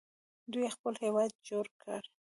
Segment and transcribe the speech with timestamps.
[0.51, 2.01] دوی خپل هیواد جوړ کړ.